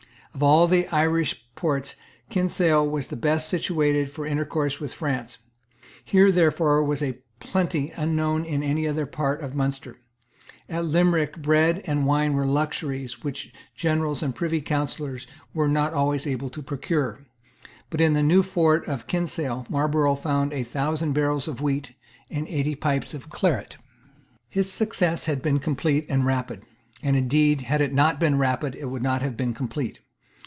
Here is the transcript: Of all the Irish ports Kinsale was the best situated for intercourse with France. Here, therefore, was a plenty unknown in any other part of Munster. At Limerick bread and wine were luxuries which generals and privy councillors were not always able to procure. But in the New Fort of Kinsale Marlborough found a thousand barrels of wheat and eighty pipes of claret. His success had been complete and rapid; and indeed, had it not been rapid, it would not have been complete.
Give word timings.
Of 0.33 0.41
all 0.41 0.65
the 0.65 0.87
Irish 0.87 1.45
ports 1.55 1.95
Kinsale 2.29 2.89
was 2.89 3.09
the 3.09 3.17
best 3.17 3.49
situated 3.49 4.09
for 4.09 4.25
intercourse 4.25 4.79
with 4.79 4.93
France. 4.93 5.39
Here, 6.05 6.31
therefore, 6.31 6.81
was 6.85 7.03
a 7.03 7.19
plenty 7.41 7.91
unknown 7.97 8.45
in 8.45 8.63
any 8.63 8.87
other 8.87 9.05
part 9.05 9.41
of 9.41 9.55
Munster. 9.55 9.97
At 10.69 10.85
Limerick 10.85 11.41
bread 11.41 11.81
and 11.83 12.05
wine 12.05 12.31
were 12.33 12.45
luxuries 12.47 13.25
which 13.25 13.53
generals 13.75 14.23
and 14.23 14.33
privy 14.33 14.61
councillors 14.61 15.27
were 15.53 15.67
not 15.67 15.93
always 15.93 16.25
able 16.25 16.49
to 16.51 16.61
procure. 16.63 17.25
But 17.89 17.99
in 17.99 18.13
the 18.13 18.23
New 18.23 18.41
Fort 18.41 18.87
of 18.87 19.07
Kinsale 19.07 19.65
Marlborough 19.69 20.15
found 20.15 20.53
a 20.53 20.63
thousand 20.63 21.11
barrels 21.11 21.49
of 21.49 21.61
wheat 21.61 21.91
and 22.29 22.47
eighty 22.47 22.73
pipes 22.75 23.13
of 23.13 23.29
claret. 23.29 23.75
His 24.47 24.71
success 24.71 25.25
had 25.25 25.41
been 25.41 25.59
complete 25.59 26.05
and 26.07 26.25
rapid; 26.25 26.63
and 27.03 27.17
indeed, 27.17 27.63
had 27.63 27.81
it 27.81 27.93
not 27.93 28.17
been 28.17 28.37
rapid, 28.37 28.75
it 28.75 28.85
would 28.85 29.03
not 29.03 29.21
have 29.21 29.35
been 29.35 29.53
complete. 29.53 29.99